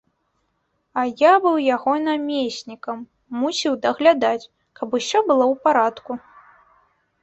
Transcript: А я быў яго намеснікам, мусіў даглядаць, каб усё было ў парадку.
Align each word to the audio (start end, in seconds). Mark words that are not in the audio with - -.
А 1.01 1.03
я 1.23 1.33
быў 1.43 1.57
яго 1.75 1.93
намеснікам, 2.07 2.97
мусіў 3.45 3.73
даглядаць, 3.87 4.49
каб 4.81 4.87
усё 5.01 5.19
было 5.33 5.45
ў 5.53 5.55
парадку. 5.67 6.11